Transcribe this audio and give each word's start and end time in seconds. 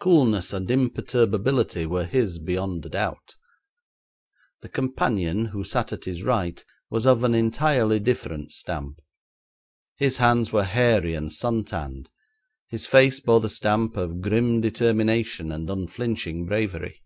Coolness 0.00 0.52
and 0.52 0.68
imperturbability 0.68 1.86
were 1.86 2.04
his 2.04 2.40
beyond 2.40 2.84
a 2.86 2.88
doubt. 2.88 3.36
The 4.62 4.68
companion 4.68 5.44
who 5.44 5.62
sat 5.62 5.92
at 5.92 6.06
his 6.06 6.24
right 6.24 6.64
was 6.90 7.06
of 7.06 7.22
an 7.22 7.36
entirely 7.36 8.00
different 8.00 8.50
stamp. 8.50 8.98
His 9.96 10.16
hands 10.16 10.50
were 10.52 10.64
hairy 10.64 11.14
and 11.14 11.30
sun 11.30 11.62
tanned; 11.62 12.08
his 12.66 12.88
face 12.88 13.20
bore 13.20 13.38
the 13.38 13.48
stamp 13.48 13.96
of 13.96 14.20
grim 14.20 14.60
determination 14.60 15.52
and 15.52 15.70
unflinching 15.70 16.46
bravery. 16.46 17.04